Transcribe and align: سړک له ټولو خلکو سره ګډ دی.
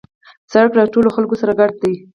سړک 0.51 0.71
له 0.79 0.83
ټولو 0.93 1.09
خلکو 1.15 1.35
سره 1.41 1.53
ګډ 1.59 1.71
دی. 1.81 1.93